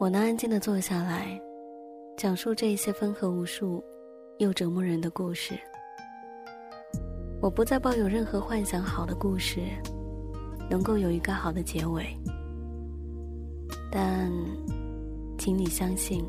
[0.00, 1.40] 我能安静的坐下来，
[2.16, 3.82] 讲述这一些分合无数
[4.38, 5.54] 又折磨人的故事。
[7.40, 9.60] 我不再抱有任何幻想，好的故事
[10.68, 12.04] 能够有一个好的结尾。
[13.90, 14.32] 但，
[15.38, 16.24] 请你相信，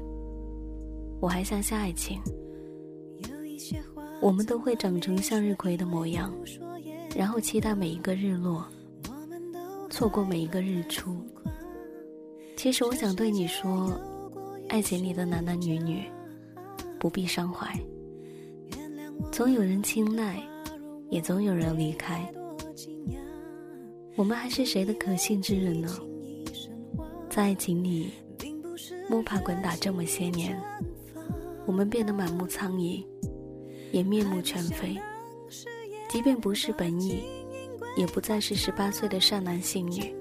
[1.19, 2.21] 我还相信爱情。
[4.21, 6.31] 我们都会长成向日葵的模样，
[7.15, 8.63] 然后期待每一个日落，
[9.89, 11.17] 错过每一个日出。
[12.65, 13.93] 其实我想对你说，
[14.69, 16.03] 爱情里的男男女女
[16.99, 17.79] 不必伤怀，
[19.31, 20.41] 总有人青睐，
[21.11, 22.27] 也总有人离开。
[24.15, 25.95] 我们还是谁的可信之人呢？
[27.29, 28.11] 在爱情里
[29.07, 30.59] 摸爬滚打这么些年，
[31.67, 33.05] 我们变得满目苍夷，
[33.91, 34.97] 也面目全非。
[36.09, 37.21] 即便不是本意，
[37.95, 40.15] 也不再是十八岁的善男信女。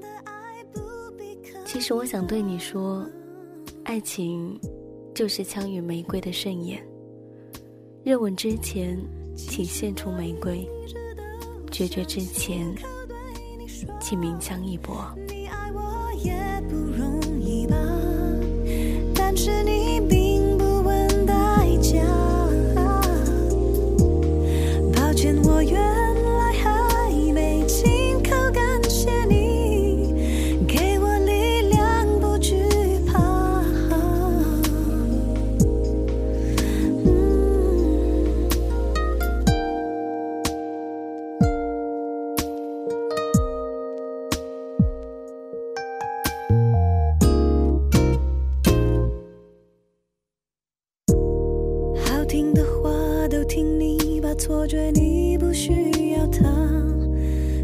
[1.74, 3.05] 其实我想对你说，
[3.82, 4.56] 爱情
[5.12, 6.80] 就是枪与玫瑰的盛宴。
[8.04, 8.96] 热吻之前，
[9.37, 10.68] 请献出玫瑰；
[11.73, 12.73] 决绝之前，
[14.01, 15.04] 请鸣枪一搏。
[52.35, 52.90] 听的话
[53.29, 55.71] 都听你吧，错觉你不需
[56.18, 56.43] 要他。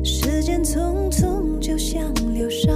[0.05, 2.73] 时间匆匆就像流沙，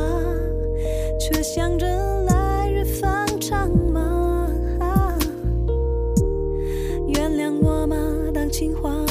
[1.21, 1.87] 却想着
[2.25, 3.71] 来日方长。
[3.93, 4.51] 吗？
[4.81, 5.17] 啊？
[7.07, 7.97] 原谅我嘛，
[8.35, 9.04] 当情话。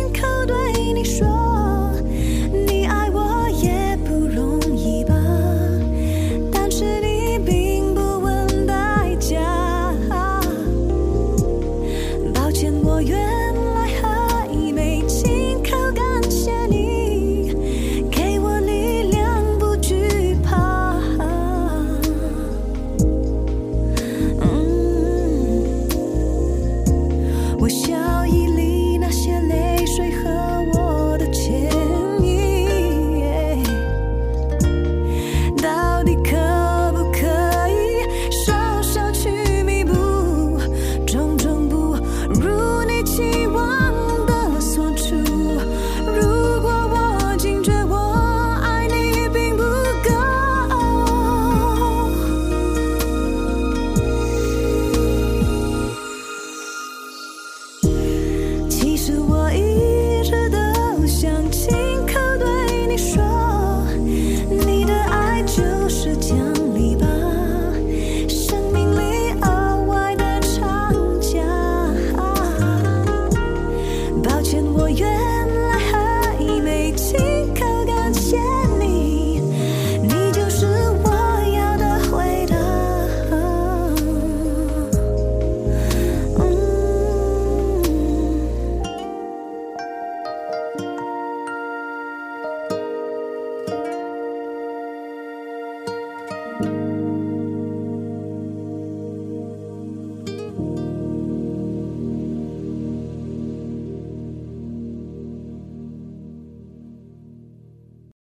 [0.00, 0.56] 亲口对
[0.94, 1.92] 你说
[2.66, 5.14] 你爱我也不容易吧
[6.50, 9.36] 但是你并不问代价
[12.32, 13.18] 抱歉我原
[13.74, 17.52] 来还没亲口感谢你
[18.10, 20.96] 给我力量不惧怕
[24.40, 24.48] 嗯
[27.60, 27.99] 我想